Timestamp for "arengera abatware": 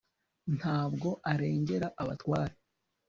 1.31-2.53